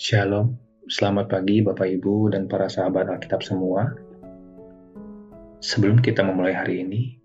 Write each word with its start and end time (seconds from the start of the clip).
Shalom, 0.00 0.56
selamat 0.88 1.28
pagi 1.28 1.60
Bapak 1.60 1.84
Ibu 1.84 2.32
dan 2.32 2.48
para 2.48 2.72
sahabat 2.72 3.12
Alkitab 3.12 3.44
semua. 3.44 3.92
Sebelum 5.60 6.00
kita 6.00 6.24
memulai 6.24 6.56
hari 6.56 6.80
ini, 6.80 7.20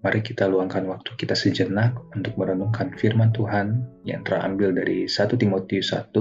mari 0.00 0.24
kita 0.24 0.48
luangkan 0.48 0.88
waktu 0.88 1.12
kita 1.20 1.36
sejenak 1.36 1.92
untuk 2.16 2.32
merenungkan 2.40 2.96
firman 2.96 3.28
Tuhan 3.36 3.84
yang 4.08 4.24
terambil 4.24 4.72
dari 4.72 5.04
1 5.04 5.36
Timotius 5.36 5.92
1 5.92 6.16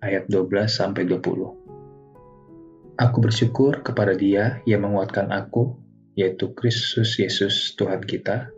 ayat 0.00 0.24
12 0.32 0.48
sampai 0.72 1.04
20. 1.04 2.96
Aku 2.96 3.18
bersyukur 3.20 3.84
kepada 3.84 4.16
Dia 4.16 4.64
yang 4.64 4.88
menguatkan 4.88 5.28
aku, 5.28 5.76
yaitu 6.16 6.56
Kristus 6.56 7.20
Yesus 7.20 7.76
Tuhan 7.76 8.00
kita, 8.00 8.48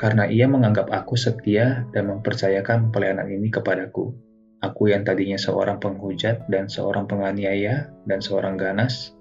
karena 0.00 0.24
Ia 0.24 0.48
menganggap 0.48 0.88
aku 0.88 1.20
setia 1.20 1.84
dan 1.92 2.08
mempercayakan 2.08 2.88
pelayanan 2.88 3.28
ini 3.28 3.52
kepadaku 3.52 4.16
Aku 4.60 4.92
yang 4.92 5.08
tadinya 5.08 5.40
seorang 5.40 5.80
penghujat 5.80 6.44
dan 6.52 6.68
seorang 6.68 7.08
penganiaya 7.08 7.88
dan 8.04 8.20
seorang 8.20 8.60
ganas, 8.60 9.16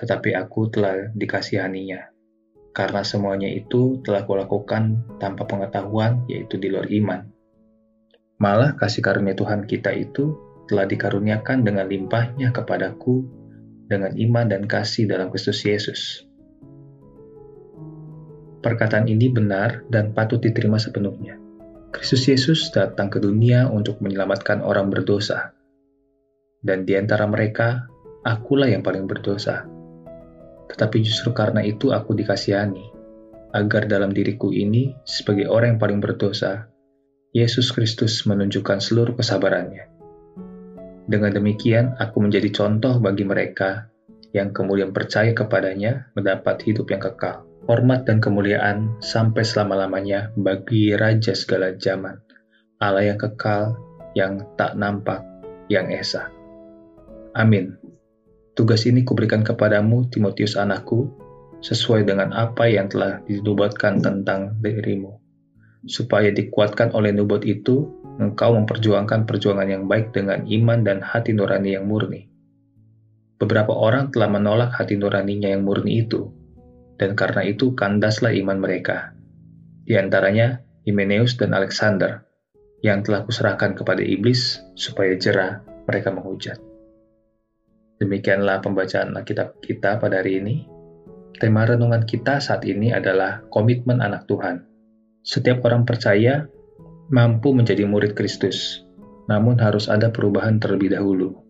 tetapi 0.00 0.32
aku 0.32 0.72
telah 0.72 1.12
dikasihaninya. 1.12 2.08
Karena 2.72 3.04
semuanya 3.04 3.52
itu 3.52 4.00
telah 4.00 4.24
kulakukan 4.24 5.04
tanpa 5.20 5.44
pengetahuan, 5.44 6.24
yaitu 6.32 6.56
di 6.56 6.72
luar 6.72 6.88
iman. 6.88 7.28
Malah 8.40 8.72
kasih 8.80 9.04
karunia 9.04 9.36
Tuhan 9.36 9.68
kita 9.68 9.92
itu 9.92 10.32
telah 10.64 10.88
dikaruniakan 10.88 11.60
dengan 11.60 11.84
limpahnya 11.84 12.48
kepadaku 12.48 13.28
dengan 13.84 14.16
iman 14.16 14.48
dan 14.48 14.64
kasih 14.64 15.04
dalam 15.04 15.28
Kristus 15.28 15.60
Yesus. 15.60 16.24
Perkataan 18.60 19.08
ini 19.08 19.32
benar 19.32 19.88
dan 19.88 20.12
patut 20.12 20.36
diterima 20.36 20.76
sepenuhnya. 20.76 21.40
Kristus 21.96 22.28
Yesus 22.28 22.68
datang 22.68 23.08
ke 23.08 23.16
dunia 23.16 23.64
untuk 23.72 24.04
menyelamatkan 24.04 24.60
orang 24.60 24.92
berdosa. 24.92 25.56
Dan 26.60 26.84
di 26.84 26.92
antara 26.92 27.24
mereka, 27.24 27.88
akulah 28.20 28.68
yang 28.68 28.84
paling 28.84 29.08
berdosa. 29.08 29.64
Tetapi 30.68 30.96
justru 31.00 31.32
karena 31.32 31.64
itu 31.64 31.88
aku 31.88 32.12
dikasihani, 32.12 32.84
agar 33.56 33.88
dalam 33.88 34.12
diriku 34.12 34.52
ini, 34.52 34.92
sebagai 35.08 35.48
orang 35.48 35.74
yang 35.74 35.80
paling 35.80 36.00
berdosa, 36.04 36.68
Yesus 37.32 37.72
Kristus 37.72 38.28
menunjukkan 38.28 38.76
seluruh 38.76 39.16
kesabarannya. 39.16 39.88
Dengan 41.08 41.32
demikian, 41.32 41.96
aku 41.96 42.20
menjadi 42.20 42.52
contoh 42.52 43.00
bagi 43.00 43.24
mereka 43.24 43.88
yang 44.36 44.52
kemudian 44.52 44.92
percaya 44.92 45.32
kepadanya 45.32 46.12
mendapat 46.12 46.60
hidup 46.68 46.92
yang 46.92 47.00
kekal 47.00 47.49
hormat 47.70 48.02
dan 48.02 48.18
kemuliaan 48.18 48.98
sampai 48.98 49.46
selama-lamanya 49.46 50.34
bagi 50.34 50.90
Raja 50.90 51.38
segala 51.38 51.78
zaman, 51.78 52.18
Allah 52.82 53.14
yang 53.14 53.18
kekal, 53.22 53.78
yang 54.18 54.42
tak 54.58 54.74
nampak, 54.74 55.22
yang 55.70 55.86
esa. 55.86 56.34
Amin. 57.38 57.78
Tugas 58.58 58.90
ini 58.90 59.06
kuberikan 59.06 59.46
kepadamu, 59.46 60.10
Timotius 60.10 60.58
anakku, 60.58 61.14
sesuai 61.62 62.10
dengan 62.10 62.34
apa 62.34 62.66
yang 62.66 62.90
telah 62.90 63.22
dinubuatkan 63.30 64.02
tentang 64.02 64.58
dirimu, 64.58 65.22
supaya 65.86 66.34
dikuatkan 66.34 66.90
oleh 66.90 67.14
nubuat 67.14 67.46
itu, 67.46 67.86
engkau 68.18 68.50
memperjuangkan 68.58 69.30
perjuangan 69.30 69.70
yang 69.70 69.86
baik 69.86 70.10
dengan 70.10 70.42
iman 70.42 70.82
dan 70.82 70.98
hati 71.06 71.38
nurani 71.38 71.78
yang 71.78 71.86
murni. 71.86 72.26
Beberapa 73.38 73.70
orang 73.70 74.10
telah 74.10 74.26
menolak 74.26 74.74
hati 74.74 74.98
nuraninya 74.98 75.54
yang 75.54 75.62
murni 75.62 76.02
itu, 76.02 76.39
dan 77.00 77.16
karena 77.16 77.48
itu 77.48 77.72
kandaslah 77.72 78.36
iman 78.44 78.60
mereka. 78.60 79.16
Di 79.88 79.96
antaranya 79.96 80.60
Himeneus 80.84 81.40
dan 81.40 81.56
Alexander, 81.56 82.28
yang 82.84 83.00
telah 83.00 83.24
kuserahkan 83.24 83.72
kepada 83.72 84.04
iblis 84.04 84.60
supaya 84.76 85.16
jerah 85.16 85.64
mereka 85.88 86.12
menghujat. 86.12 86.60
Demikianlah 88.00 88.60
pembacaan 88.60 89.16
Alkitab 89.16 89.64
kita 89.64 89.96
pada 89.96 90.20
hari 90.20 90.40
ini. 90.44 90.56
Tema 91.40 91.64
renungan 91.64 92.04
kita 92.04 92.36
saat 92.40 92.68
ini 92.68 92.92
adalah 92.92 93.44
komitmen 93.48 94.04
anak 94.04 94.28
Tuhan. 94.28 94.64
Setiap 95.24 95.64
orang 95.64 95.88
percaya 95.88 96.48
mampu 97.08 97.52
menjadi 97.56 97.88
murid 97.88 98.12
Kristus, 98.12 98.84
namun 99.28 99.56
harus 99.56 99.88
ada 99.88 100.12
perubahan 100.12 100.60
terlebih 100.60 100.92
dahulu. 100.92 101.40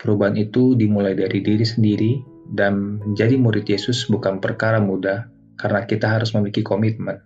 Perubahan 0.00 0.36
itu 0.36 0.76
dimulai 0.76 1.12
dari 1.12 1.40
diri 1.44 1.64
sendiri 1.64 2.31
dan 2.50 2.98
menjadi 3.02 3.38
murid 3.38 3.66
Yesus 3.68 4.10
bukan 4.10 4.42
perkara 4.42 4.82
mudah 4.82 5.30
karena 5.54 5.86
kita 5.86 6.10
harus 6.10 6.34
memiliki 6.34 6.66
komitmen, 6.66 7.22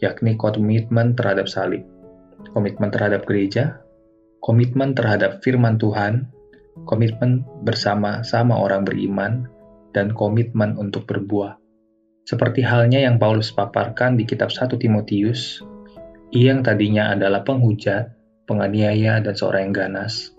yakni 0.00 0.40
komitmen 0.40 1.12
terhadap 1.12 1.50
salib, 1.50 1.84
komitmen 2.56 2.88
terhadap 2.88 3.28
gereja, 3.28 3.84
komitmen 4.40 4.96
terhadap 4.96 5.44
firman 5.44 5.76
Tuhan, 5.76 6.32
komitmen 6.88 7.44
bersama-sama 7.62 8.56
orang 8.56 8.88
beriman, 8.88 9.48
dan 9.94 10.10
komitmen 10.16 10.74
untuk 10.80 11.06
berbuah. 11.06 11.60
Seperti 12.24 12.64
halnya 12.64 13.04
yang 13.04 13.20
Paulus 13.20 13.52
paparkan 13.52 14.16
di 14.16 14.24
kitab 14.24 14.48
1 14.48 14.80
Timotius, 14.80 15.60
ia 16.32 16.56
yang 16.56 16.64
tadinya 16.64 17.12
adalah 17.12 17.44
penghujat, 17.44 18.16
penganiaya, 18.48 19.20
dan 19.20 19.34
seorang 19.36 19.70
yang 19.70 19.76
ganas, 19.76 20.32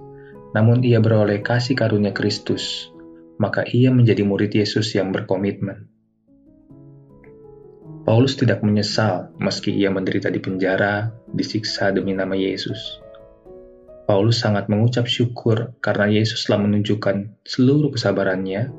namun 0.51 0.81
ia 0.81 0.97
beroleh 0.97 1.45
kasih 1.45 1.77
karunia 1.77 2.11
Kristus, 2.11 2.89
maka 3.37 3.67
ia 3.67 3.91
menjadi 3.91 4.23
murid 4.23 4.51
Yesus 4.55 4.95
yang 4.95 5.11
berkomitmen. 5.11 5.91
Paulus 8.05 8.37
tidak 8.37 8.61
menyesal 8.61 9.33
meski 9.41 9.73
ia 9.73 9.89
menderita 9.89 10.29
di 10.29 10.37
penjara, 10.37 11.09
disiksa 11.33 11.89
demi 11.89 12.13
nama 12.13 12.37
Yesus. 12.37 13.01
Paulus 14.05 14.37
sangat 14.37 14.69
mengucap 14.69 15.09
syukur 15.09 15.73
karena 15.81 16.05
Yesus 16.05 16.45
telah 16.45 16.61
menunjukkan 16.61 17.41
seluruh 17.41 17.89
kesabarannya 17.89 18.69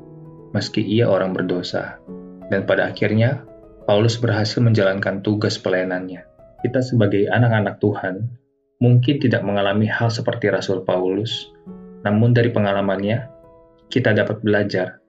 meski 0.55 0.79
ia 0.79 1.11
orang 1.11 1.35
berdosa. 1.35 1.99
Dan 2.47 2.63
pada 2.63 2.87
akhirnya, 2.87 3.43
Paulus 3.83 4.15
berhasil 4.15 4.63
menjalankan 4.63 5.19
tugas 5.19 5.59
pelayanannya. 5.59 6.23
Kita 6.63 6.79
sebagai 6.79 7.27
anak-anak 7.27 7.83
Tuhan 7.83 8.31
mungkin 8.79 9.19
tidak 9.19 9.43
mengalami 9.43 9.91
hal 9.91 10.07
seperti 10.07 10.47
Rasul 10.47 10.87
Paulus, 10.87 11.51
namun 12.07 12.31
dari 12.31 12.47
pengalamannya, 12.55 13.36
kita 13.87 14.11
dapat 14.11 14.43
belajar 14.43 14.99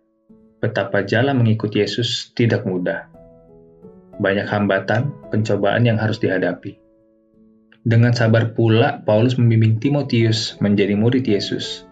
betapa 0.59 1.07
jalan 1.07 1.39
mengikuti 1.39 1.83
Yesus 1.83 2.35
tidak 2.35 2.67
mudah. 2.67 3.07
Banyak 4.19 4.51
hambatan, 4.51 5.15
pencobaan 5.31 5.87
yang 5.87 5.99
harus 5.99 6.19
dihadapi. 6.19 6.75
Dengan 7.87 8.11
sabar 8.11 8.53
pula, 8.59 9.01
Paulus 9.07 9.39
membimbing 9.39 9.79
Timotius 9.79 10.59
menjadi 10.59 10.99
murid 10.99 11.23
Yesus. 11.25 11.87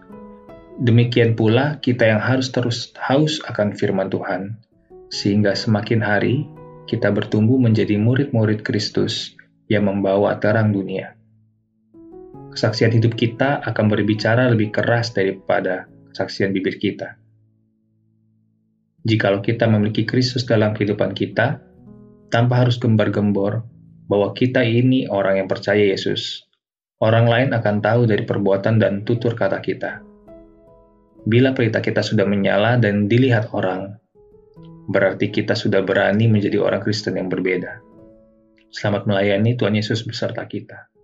Demikian 0.83 1.33
pula 1.33 1.79
kita 1.79 2.05
yang 2.05 2.21
harus 2.21 2.51
terus 2.51 2.91
haus 2.99 3.39
akan 3.47 3.73
firman 3.73 4.11
Tuhan, 4.11 4.59
sehingga 5.09 5.55
semakin 5.55 6.03
hari 6.03 6.45
kita 6.85 7.09
bertumbuh 7.09 7.57
menjadi 7.57 7.97
murid-murid 7.97 8.61
Kristus 8.61 9.33
yang 9.71 9.87
membawa 9.87 10.37
terang 10.37 10.75
dunia. 10.75 11.15
Kesaksian 12.53 12.93
hidup 12.93 13.15
kita 13.15 13.63
akan 13.63 13.89
berbicara 13.89 14.51
lebih 14.51 14.75
keras 14.75 15.15
daripada 15.15 15.89
kesaksian 16.17 16.49
bibir 16.49 16.81
kita. 16.81 17.21
Jikalau 19.05 19.45
kita 19.45 19.69
memiliki 19.69 20.09
Kristus 20.09 20.49
dalam 20.49 20.73
kehidupan 20.73 21.13
kita, 21.13 21.61
tanpa 22.33 22.65
harus 22.65 22.81
gembar-gembor 22.81 23.61
bahwa 24.09 24.33
kita 24.33 24.65
ini 24.65 25.05
orang 25.05 25.45
yang 25.45 25.47
percaya 25.47 25.93
Yesus, 25.93 26.49
orang 26.97 27.29
lain 27.29 27.49
akan 27.53 27.85
tahu 27.85 28.09
dari 28.09 28.25
perbuatan 28.25 28.81
dan 28.81 29.05
tutur 29.05 29.37
kata 29.37 29.61
kita. 29.61 30.01
Bila 31.27 31.53
perintah 31.53 31.85
kita 31.85 32.01
sudah 32.01 32.25
menyala 32.25 32.81
dan 32.81 33.05
dilihat 33.05 33.53
orang, 33.53 33.93
berarti 34.89 35.29
kita 35.29 35.53
sudah 35.53 35.85
berani 35.85 36.25
menjadi 36.25 36.57
orang 36.57 36.81
Kristen 36.81 37.21
yang 37.21 37.29
berbeda. 37.29 37.79
Selamat 38.73 39.05
melayani 39.05 39.53
Tuhan 39.55 39.77
Yesus 39.77 40.03
beserta 40.03 40.43
kita. 40.49 40.96